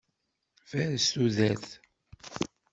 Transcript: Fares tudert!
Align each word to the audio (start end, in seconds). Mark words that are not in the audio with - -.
Fares 0.69 1.05
tudert! 1.13 1.69